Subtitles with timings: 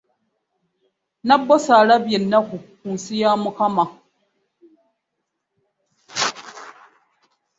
[1.27, 3.85] Nabbosa alabye ennaku ku nsi ya Mukama!